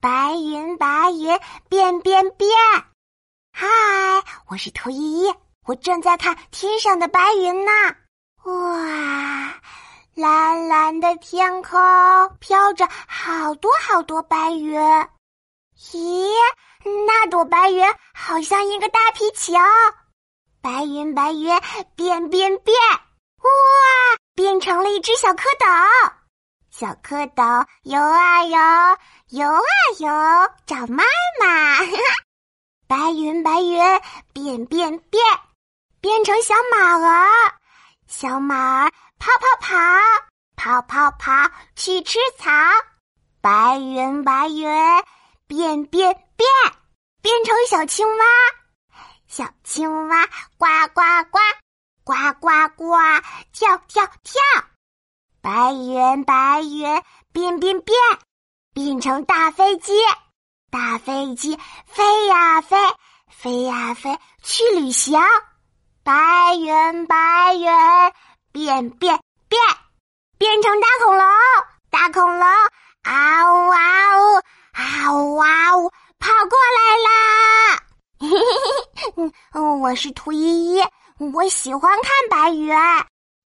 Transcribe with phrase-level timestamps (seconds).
[0.00, 2.48] 白云白云变变变。
[3.52, 3.66] 嗨，
[4.46, 5.34] 我是兔依依，
[5.66, 7.72] 我正在看天上的白云呢。
[8.44, 9.54] 哇，
[10.14, 11.80] 蓝蓝的天空
[12.38, 14.80] 飘着好多好多白云。
[15.90, 16.30] 咦，
[17.04, 17.84] 那朵白云
[18.14, 19.54] 好像一个大皮球。
[20.62, 21.60] 白云白云
[21.96, 23.50] 变变变，哇，
[24.36, 26.12] 变成了一只小蝌蚪。
[26.78, 28.56] 小蝌蚪游啊游，
[29.30, 29.62] 游啊
[29.98, 31.02] 游，找妈
[31.40, 31.80] 妈。
[32.86, 33.82] 白云白云
[34.32, 35.20] 变变变，
[36.00, 37.52] 变成小马儿。
[38.06, 39.76] 小马儿跑跑跑，
[40.54, 42.48] 跑跑跑去吃草。
[43.40, 44.72] 白云白云
[45.48, 46.48] 变变变，
[47.20, 48.24] 变成小青蛙。
[49.26, 51.00] 小青蛙呱呱
[51.32, 51.40] 呱，
[55.58, 57.98] 白云，白云变变变，
[58.72, 59.92] 变成大飞机，
[60.70, 62.76] 大飞机飞呀飞，
[63.28, 65.20] 飞呀飞去旅行。
[66.04, 67.66] 白云，白云
[68.52, 69.60] 变变变，
[70.38, 71.26] 变成大恐龙，
[71.90, 72.48] 大恐龙
[73.02, 74.40] 啊呜啊呜
[74.74, 77.82] 啊呜啊呜跑过来啦！
[78.20, 80.84] 嘿嘿嘿嘿，嗯，我是兔依依，
[81.34, 82.72] 我喜欢看白云。